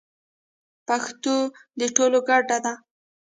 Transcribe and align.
پښتو 0.87 1.35
د 1.79 1.81
ټولو 1.95 2.19
ګډه 2.29 2.57
ده. 2.65 2.73